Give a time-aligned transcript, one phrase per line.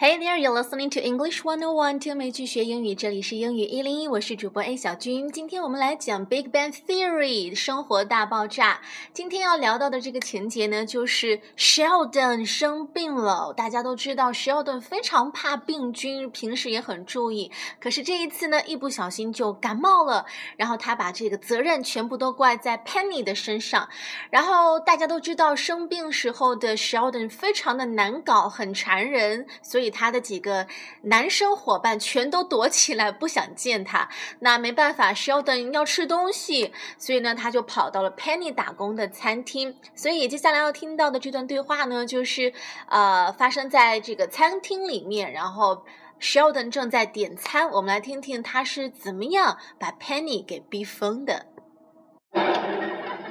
[0.00, 5.28] Hey there, you're listening to English One O One，听美剧学英语，这里是英语一零一，我是主播 A 小军。
[5.32, 8.80] 今天我们来讲 Big Bang Theory，生活大爆炸。
[9.12, 13.52] 今天要聊到的这个情节呢，就是 Sheldon 生病了。
[13.56, 17.50] 大家都知道，Sheldon 非常怕病菌，平时也很注意。
[17.80, 20.24] 可是这一次呢，一不小心就感冒了，
[20.56, 23.88] 然后他把这个责任全部都怪在 Penny 的身上。
[24.30, 29.87] 然后大家都知道，生病时候的 Sheldon 非常的难搞，很缠人，所以。
[29.90, 30.66] 他的几个
[31.02, 34.08] 男生伙伴全都躲起来，不想见他。
[34.40, 39.76] 那没办法，Sheldon 要吃东西，所以呢，他就跑到了 Penny 打工的餐厅。
[39.94, 42.52] 所以接下来要听到的这段对话呢，就是
[42.88, 45.84] 呃，发生在这个餐厅里面，然后
[46.20, 47.70] Sheldon 正在点餐。
[47.70, 51.46] 我们来听听他是怎么样把 Penny 给逼疯的。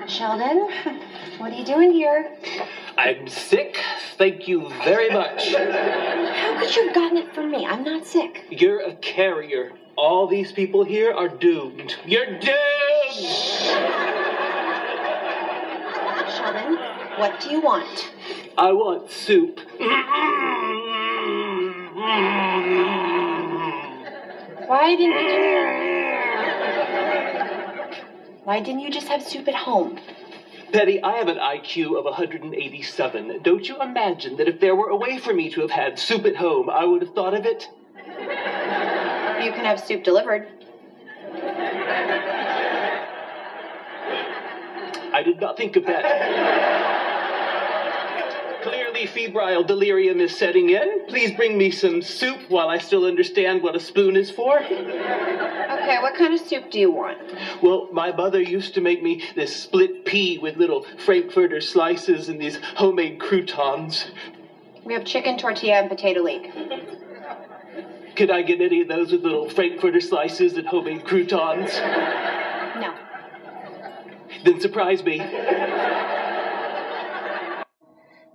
[0.08, 0.70] Sheldon,
[1.38, 2.32] what are you doing here?
[2.98, 3.78] I'm sick.
[4.18, 5.54] Thank you very much.
[5.54, 7.66] How could you have gotten it from me?
[7.66, 8.46] I'm not sick.
[8.50, 9.74] You're a carrier.
[9.98, 11.98] All these people here are doomed.
[12.06, 12.44] You're doomed!
[16.38, 16.78] Sheldon,
[17.18, 18.10] what do you want?
[18.58, 19.60] I want soup.
[24.68, 25.97] Why didn't you
[28.48, 30.00] Why didn't you just have soup at home?
[30.72, 33.42] Penny, I have an IQ of 187.
[33.44, 36.24] Don't you imagine that if there were a way for me to have had soup
[36.24, 37.68] at home, I would have thought of it?
[38.08, 40.48] You can have soup delivered.
[45.12, 46.77] I did not think of that.
[48.98, 51.06] Clearly, febrile delirium is setting in.
[51.06, 54.58] Please bring me some soup while I still understand what a spoon is for.
[54.58, 57.20] Okay, what kind of soup do you want?
[57.62, 62.42] Well, my mother used to make me this split pea with little Frankfurter slices and
[62.42, 64.08] these homemade croutons.
[64.84, 66.52] We have chicken tortilla and potato leek.
[68.16, 71.72] Could I get any of those with little Frankfurter slices and homemade croutons?
[72.80, 72.96] No.
[74.44, 75.20] Then surprise me.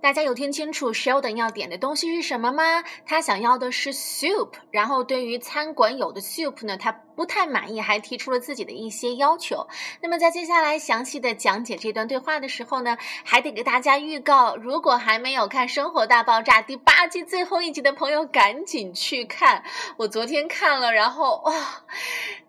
[0.03, 2.83] 大家有听清楚 Sheldon 要点的东西是什么吗？
[3.05, 9.67] 他想要的是 soup，然后对于餐馆有的 soup 呢，他不太满意，还提出了自己的一些要求。
[10.01, 19.63] 那么在接下来详细的讲解这段对话的时候呢，还得给大家预告，如果还没有看《生活大爆炸》第八季最后一集的朋友，赶紧去看。
[19.97, 21.53] 我昨天看了，然后哇，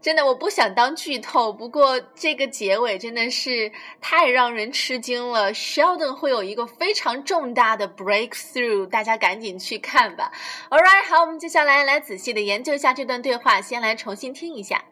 [0.01, 3.71] 真的我不想当剧透，不过这个结尾真的是
[4.01, 5.53] 太让人吃惊了。
[5.53, 7.35] Sheldon 会有一个非常重。
[7.35, 10.31] 重大的 breakthrough，大家赶紧去看吧。
[10.71, 14.84] All right，好，我们接下来来仔细的研究一下这段对话，先来重新听一下。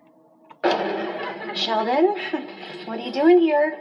[1.53, 2.15] Sheldon,
[2.85, 3.77] what are you doing here?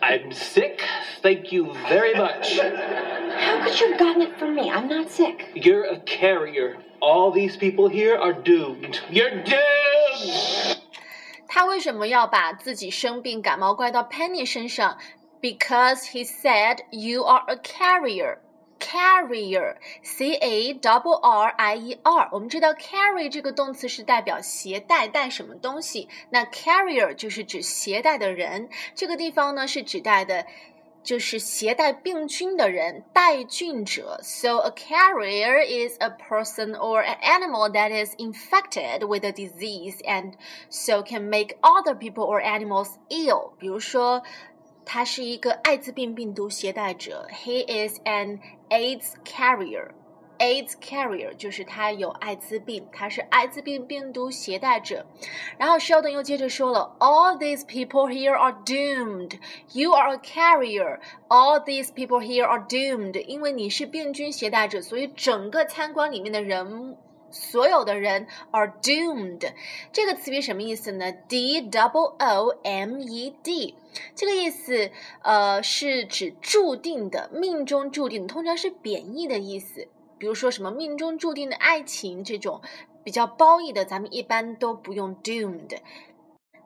[0.00, 0.82] I'm sick.
[1.22, 2.58] Thank you very much.
[2.58, 4.70] How could you have gotten it from me?
[4.70, 5.50] I'm not sick.
[5.54, 6.76] You're a carrier.
[7.00, 9.00] All these people here are doomed.
[9.10, 10.78] You're doomed.
[11.46, 14.98] 他为什么要把自己生病感冒怪到 Penny 身上？
[15.40, 18.38] because he said you are a carrier.
[18.78, 22.28] Carrier, C A W R I E R。
[22.32, 28.68] 我们知道 carry 这个动词是代表携带带什么东西，那 carrier 就是指携带的人。
[28.94, 30.44] 这个地方呢是指代的，
[31.02, 34.20] 就是携带病菌的人，带菌者。
[34.22, 40.34] So a carrier is a person or an animal that is infected with a disease and
[40.68, 43.52] so can make other people or animals ill。
[43.58, 44.22] 比如说。
[44.91, 48.39] 他是一个艾滋病病毒携带者，He is an
[48.69, 49.89] AIDS carrier。
[50.39, 55.05] AIDS carrier 就是他有艾滋病，他是艾滋病病毒携带者。
[55.59, 59.39] 然后 Sheldon 又接着说了，All these people here are doomed.
[59.73, 60.99] You are a carrier.
[61.27, 63.23] All these people here are doomed.
[63.25, 66.97] 因为你是病菌携带者，所以整个餐馆里面的人。
[67.31, 69.51] 所有的人 are doomed，
[69.91, 73.75] 这个词语什么意思呢？D double O M E D，
[74.15, 74.91] 这个意思
[75.21, 79.87] 呃是指注定的、命中注定，通常是贬义的意思。
[80.17, 82.61] 比如说什么命中注定的爱情这种
[83.03, 85.77] 比较褒义的，咱们一般都不用 doomed。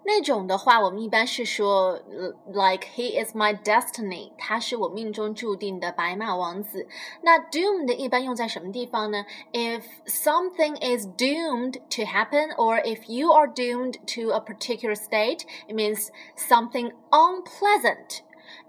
[0.05, 1.99] 那种的话，我们一般是说，
[2.47, 6.89] like he is my destiny，他是我命中注定的白马王子。
[7.21, 9.27] 那 doomed 一般用在什么地方呢？
[9.53, 15.75] If something is doomed to happen, or if you are doomed to a particular state, it
[15.75, 18.21] means something unpleasant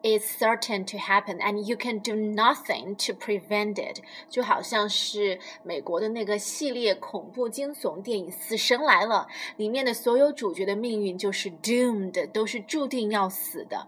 [0.04, 4.02] is certain to happen, and you can do nothing to prevent it。
[4.30, 9.28] 就好像是美国的那个系列恐怖惊悚电影《死神来了》
[9.58, 13.88] 里面的所有主角的命运就是 doomed，都是注定要死的。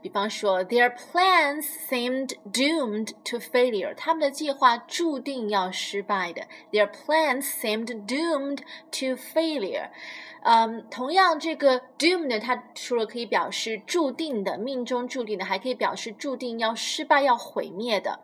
[0.00, 6.46] 比方说，Their plans seemed doomed to failure，他们的计划注定要失败的。
[6.72, 9.90] Their plans seemed doomed to failure。
[10.42, 18.20] 嗯，同样，这个 doom 呢，它除了可以表示注定的、命中注定的，还 可以表示注定要失败、要毁灭的。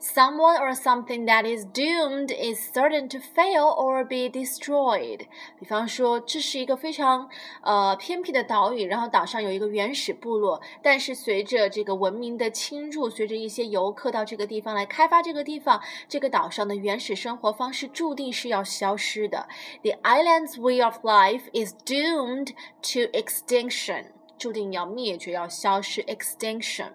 [0.00, 5.20] Someone or something that is doomed is certain to fail or be destroyed。
[5.58, 7.28] 比方说，这是一个非常
[7.62, 19.46] 呃偏僻的岛屿，然后岛上有一个原始部落，但是随着这个文明的侵入，随着一些游客到这个地方来开发这个地方，这个岛上的原始生活方式注定是要消失的。
[19.82, 22.54] The island's way of life is is doomed
[22.92, 24.06] to extinction，
[24.43, 26.87] 注定要灭绝，要消失 （extinction）。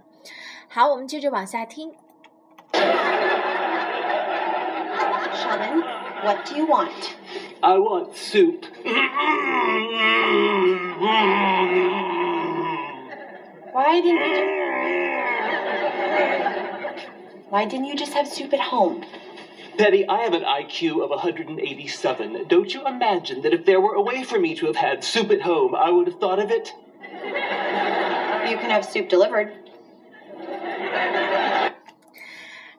[0.68, 1.94] 好，我们接着往下听。
[5.32, 5.82] Sheldon,
[6.22, 7.14] what do you want?
[7.62, 8.66] I want soup.
[13.72, 14.44] Why didn't you just...
[17.48, 19.06] Why didn't you just have soup at home?
[19.78, 22.44] Penny, I have an IQ of 187.
[22.46, 25.30] Don't you imagine that if there were a way for me to have had soup
[25.30, 26.74] at home, I would have thought of it?
[28.49, 29.51] You can have soup delivered.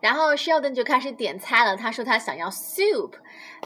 [0.00, 1.74] 然后 Sheldon 就开始点菜了。
[1.74, 3.12] 他说他想要 soup。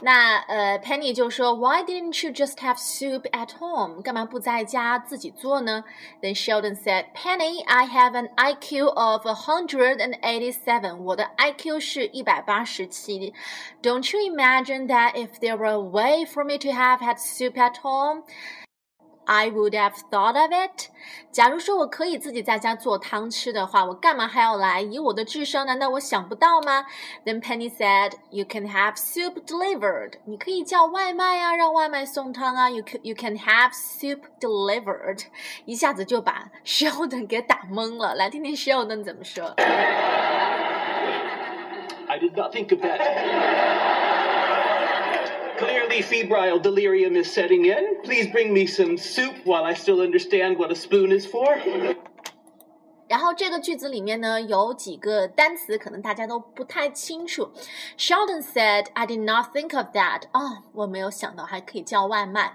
[0.01, 4.01] 那呃，Penny 就说 Why didn't you just have soup at home？
[4.01, 5.83] 干嘛不在家自己做呢？
[6.21, 10.99] Then Sheldon said, Penny, I have an IQ of a hundred and eighty-seven。
[10.99, 13.33] 我的 IQ 是一百八十七。
[13.83, 17.73] Don't you imagine that if there were a way for me to have had soup at
[19.26, 20.88] I would have thought of it。
[21.30, 24.80] 假如说我可以自己在家做汤吃的话，我干嘛还要来？
[24.80, 26.84] 以我的智商，难道我想不到吗
[27.24, 32.70] ？Then Penny said, "You can have soup delivered." 你可以叫外卖啊，让外卖送汤啊。
[32.70, 35.24] You can you can have soup delivered。
[35.64, 38.14] 一下子就把 Sheldon 给打懵了。
[38.14, 39.54] 来听听 Sheldon 怎么说。
[42.06, 43.93] I did not think of that.
[45.57, 48.01] Clearly, febrile delirium is setting in.
[48.03, 51.57] Please bring me some soup while I still understand what a spoon is for.
[53.09, 57.51] 然后这个句子里面呢，有几个单词可能大家都不太清楚。
[57.97, 62.53] Sheldon said, "I did not think of that." 哦，我没有想到还可以叫外卖。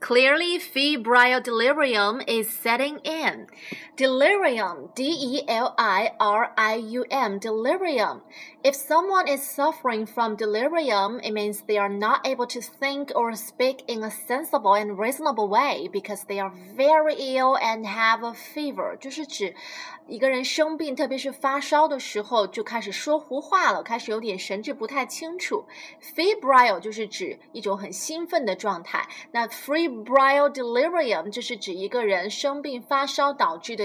[0.00, 3.46] Clearly, febrile delirium is setting in.
[3.96, 8.20] Delirium, D E L I R I U M, delirium.
[8.62, 13.34] If someone is suffering from delirium, it means they are not able to think or
[13.34, 18.34] speak in a sensible and reasonable way because they are very ill and have a
[18.34, 18.96] fever.
[18.98, 19.54] 就是指
[20.06, 25.64] 一个人生病，特别是发烧的时候，就开始说胡话了，开始有点神志不太清楚。
[26.14, 29.08] Febrile 就是指一种很兴奋的状态。
[29.32, 29.46] 那
[29.91, 33.83] febrile delirium 就是指一个人生病发烧导致的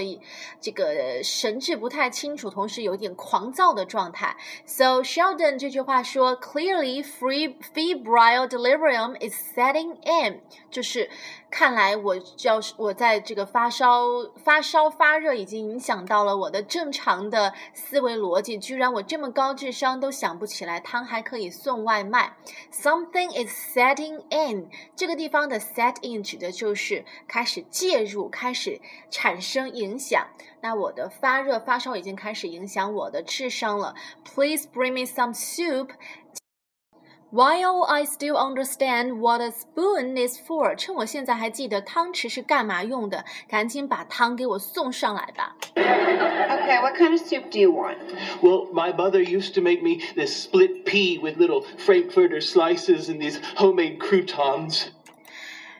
[0.61, 4.35] 这个神志不太清楚，同时有点狂躁的状态。
[4.65, 11.09] So Sheldon 这句话说，Clearly, free febrile delirium is setting in，就是
[11.49, 14.03] 看来我要我在这个发烧
[14.43, 22.35] 发烧发热已经影响到了我的正常的思维逻辑，居然我这么高智商都想不起来汤还可以送外卖。
[22.71, 30.27] Something is setting in，这个地方的 set in 指的就是开始介入，开始产生影响。
[30.59, 33.95] 那我的发热发烧已经开始影响我的智商了。
[34.25, 35.89] Please bring me some soup.
[37.30, 45.56] While I still understand what a spoon is for，趁我现在还记得汤匙是干嘛用的，赶紧把汤给我送上来吧。
[45.74, 47.96] Okay, what kind of soup do you want?
[48.42, 53.18] Well, my mother used to make me this split pea with little Frankfurter slices and
[53.18, 54.90] these homemade croutons.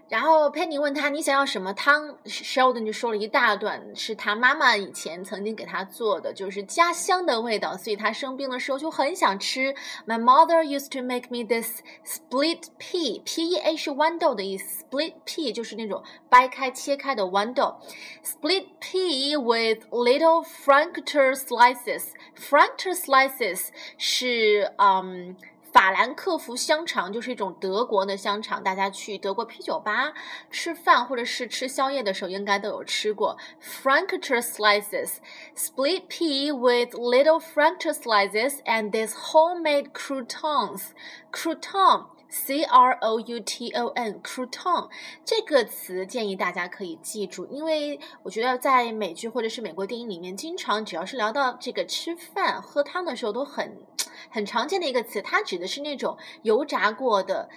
[0.09, 9.75] 然后佩妮问他：“你想要什么汤？”Sheldon 就说了一大段，是他妈妈以前曾经给他做的，就是家乡的味道，所以他生病的时候就很想吃。
[10.05, 17.75] My mother used to make me this split pea，P E A 是豌豆的意思，split pea 就是那种掰开切开的豌豆。
[18.23, 22.11] Split pea with little Frankfurter slices。
[22.37, 25.35] Frankfurter slices 是嗯。
[25.71, 30.13] 法兰克福香肠就是一种德国的香肠，大家去德国啤酒吧
[30.49, 33.37] 吃饭或者是吃宵夜的时候，应该都有吃过。
[33.61, 35.17] Frankfurter slices,
[35.55, 40.91] split pea with little Frankfurter slices, and these homemade croutons.
[41.31, 44.89] Crouton C R O U T O N，crouton
[45.25, 53.77] 这个词建议大家可以记住，因为我觉得在美剧或者是美国电影里面，经常只要是聊到这个吃饭喝汤的时候，都很
[54.29, 57.49] 很常见的一个词，它指的是那种油炸过的。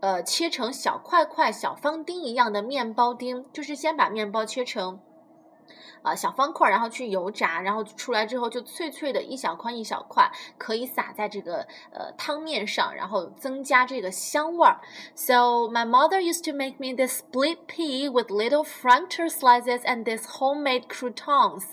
[0.00, 5.00] 呃，切成小块块、小方丁一样的面包丁，就是先把面包切成。
[6.02, 14.80] 啊，小方块，然后去油炸，然后出来之后就脆脆的，一小块一小块，可以撒在这个呃汤面上，然后增加这个香味儿。
[15.14, 20.26] So my mother used to make me this split pea with little frankfurter slices and this
[20.26, 21.64] homemade croutons。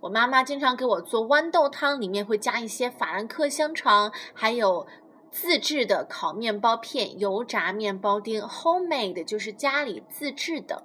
[0.00, 4.86] 我妈妈经常给我做豌豆汤，里面会加一些法兰克香肠，还有
[5.30, 8.42] 自制的烤面包片、油炸面包丁。
[8.42, 10.84] Homemade 就是家里自制的。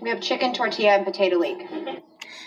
[0.00, 1.66] We have chicken tortilla and potato leek.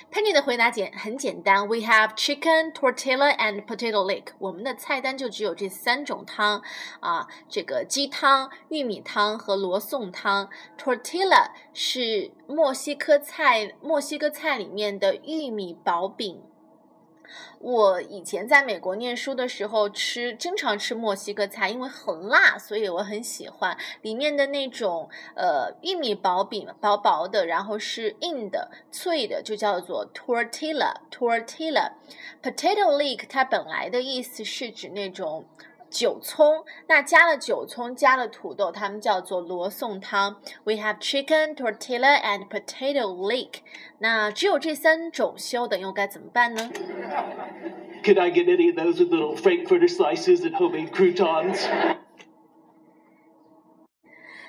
[0.09, 4.27] Penny 的回答简很简单，We have chicken, tortilla, and potato leek。
[4.39, 6.61] 我们的菜单就只有这三种汤
[7.01, 10.49] 啊，这个鸡汤、玉米汤和罗宋汤。
[10.77, 16.41] Tortilla 是墨西哥菜，墨西哥菜里面的玉米薄饼
[17.59, 30.93] 我以前在美国念书的时候吃，经常吃墨西哥菜，因为很辣，所以我很喜欢里面的那种呃玉米薄饼，薄薄的，然后是硬的、脆的，就叫做 tortilla。
[31.11, 31.91] tortilla
[32.41, 35.45] potato leek 它本来的意思是指那种。
[35.89, 40.41] 韭葱，那加了韭葱，加了土豆，它们叫做罗宋汤。
[40.63, 43.61] We have chicken, tortilla, and potato leek。
[43.99, 46.69] 那只有这三种修的，又该怎么办呢
[48.03, 51.67] ？Could I get any of those with little frankfurter slices and homemade croutons?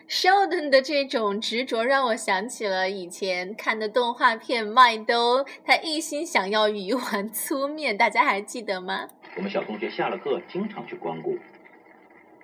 [0.09, 9.09] Sheldon 的这种执着让我想起了以前看的动画片《麦兜》，他一心想要鱼丸粗面，大家还记得吗？
[9.37, 11.39] 我们小同学下了课经常去光顾。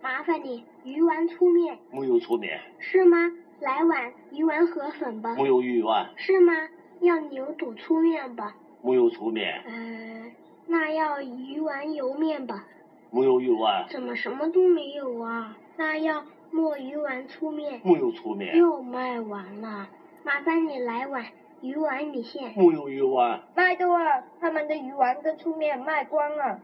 [0.03, 1.79] 麻烦你鱼丸粗面。
[1.91, 2.61] 木有粗面。
[2.79, 3.17] 是吗？
[3.61, 5.35] 来碗鱼丸河粉吧。
[5.35, 6.11] 木有鱼丸。
[6.17, 6.53] 是吗？
[7.01, 8.55] 要牛肚粗面吧。
[8.83, 9.63] 木有粗面。
[9.67, 10.31] 嗯，
[10.67, 12.65] 那要鱼丸油面吧。
[13.11, 13.87] 木有鱼丸。
[13.89, 15.57] 怎么什么都没有啊？
[15.77, 17.81] 那要墨鱼丸粗面。
[17.83, 18.57] 木有粗面。
[18.57, 19.89] 又卖完了，
[20.23, 21.25] 麻烦你来碗。
[21.63, 22.53] 鱼丸米线。
[22.55, 23.41] 木有鱼丸。
[23.57, 26.61] 麦兜啊，他们的鱼丸跟粗面卖光了。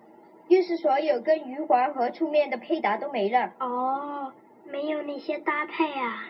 [0.50, 3.52] 于是，所有跟鱼丸和粗面的配搭都没了。
[3.60, 4.32] 哦，
[4.66, 6.24] 没有那些搭配啊！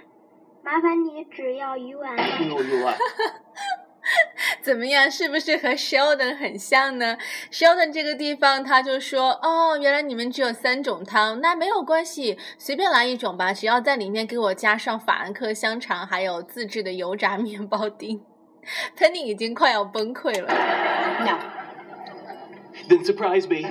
[0.62, 2.14] 麻烦你只要鱼丸。
[2.36, 2.94] 只有鱼丸。
[4.60, 5.10] 怎么样？
[5.10, 7.16] 是不是和 Sheldon 很像呢
[7.50, 18.22] ？Sheldon 这个地方他就说：“哦，原来你们只有三种汤，那没有关系，随便来一种吧，只要在里面给我加上法兰克香肠，还有自制的油炸面包丁。”
[18.98, 20.48] Penny 已经快要崩溃了。
[21.24, 21.59] No.
[22.88, 23.68] Then surprise me.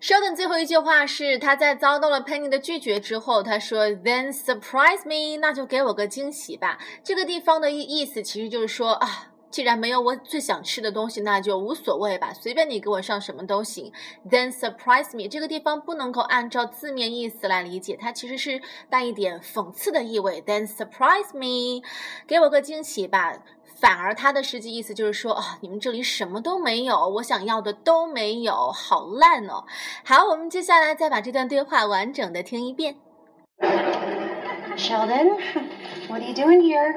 [0.00, 6.78] 稍等最后一句话是他在遭到了 Penny 的拒绝之后，他说 "Then surprise me，那就给我个惊喜吧。
[7.04, 9.29] 这个地方的意意思其实就是说啊。
[9.50, 13.92] 既然没有我最想吃的东西，那就无所谓吧，随便你给我上什么都行。
[14.28, 20.40] Then surprise me，这个地方不能够按照字面意思来理解，它其实是带一点讽刺的意味。
[20.42, 21.82] Then surprise me，
[22.26, 23.34] 给我个惊喜吧。
[23.80, 29.64] 反而它的实际意思就是说，啊，你们这里什么都没有，我想要的都没有，好烂哦。
[30.04, 32.96] 好，我们接下来再把这段对话完整的听一遍。
[34.76, 35.38] Sheldon,
[36.08, 36.94] what are you doing here?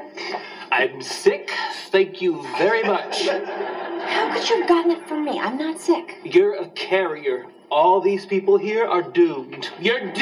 [0.76, 1.52] I'm sick.
[1.90, 3.28] Thank you very much.
[3.28, 5.38] How could you have gotten it from me?
[5.38, 6.18] I'm not sick.
[6.24, 7.46] You're a carrier.
[7.70, 9.70] All these people here are doomed.
[9.80, 10.16] You're doomed!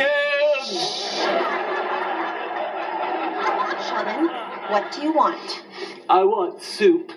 [3.89, 4.29] Sheldon,
[4.69, 5.63] what do you want?
[6.11, 7.13] I want soup.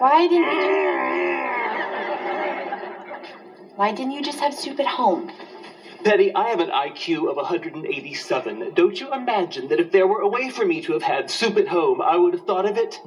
[0.00, 0.92] Why didn't you?
[3.76, 5.30] Why didn't you just have soup at home?
[6.04, 8.74] Penny, I have an IQ of 187.
[8.74, 11.56] Don't you imagine that if there were a way for me to have had soup
[11.56, 12.98] at home, I would have thought of it?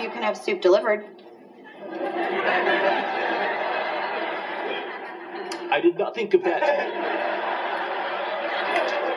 [0.00, 1.04] You can have soup delivered.
[5.70, 7.37] I did not think of that.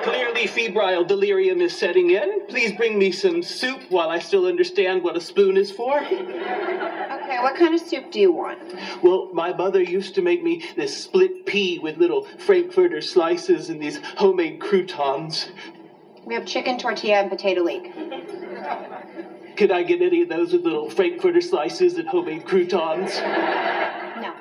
[0.03, 2.47] Clearly, febrile delirium is setting in.
[2.47, 5.99] Please bring me some soup while I still understand what a spoon is for.
[5.99, 8.59] Okay, what kind of soup do you want?
[9.03, 13.81] Well, my mother used to make me this split pea with little frankfurter slices and
[13.81, 15.49] these homemade croutons.
[16.25, 17.93] We have chicken, tortilla, and potato leek.
[19.57, 23.19] Could I get any of those with little frankfurter slices and homemade croutons?
[23.19, 24.33] No.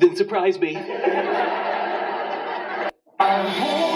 [0.00, 0.76] Then surprise me.